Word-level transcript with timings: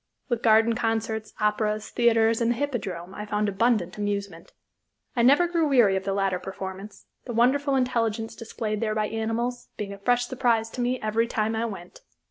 With 0.29 0.41
garden 0.41 0.73
concerts, 0.73 1.31
operas, 1.39 1.91
theaters, 1.91 2.41
and 2.41 2.49
the 2.49 2.55
Hippodrome 2.55 3.13
I 3.13 3.23
found 3.27 3.47
abundant 3.47 3.99
amusement. 3.99 4.51
I 5.15 5.21
never 5.21 5.45
grew 5.47 5.67
weary 5.67 5.95
of 5.95 6.05
the 6.05 6.13
latter 6.13 6.39
performance 6.39 7.05
the 7.25 7.33
wonderful 7.33 7.75
intelligence 7.75 8.35
displayed 8.35 8.81
there 8.81 8.95
by 8.95 9.09
animals, 9.09 9.67
being 9.77 9.93
a 9.93 9.99
fresh 9.99 10.25
surprise 10.25 10.71
to 10.71 10.81
me 10.81 10.99
every 11.03 11.27
time 11.27 11.55
I 11.55 11.65
went. 11.65 12.01